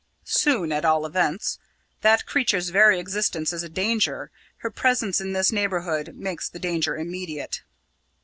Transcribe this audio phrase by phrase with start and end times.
[0.25, 1.59] "Soon, at all events.
[2.01, 4.31] That creature's very existence is a danger.
[4.63, 7.61] Her presence in this neighbourhood makes the danger immediate."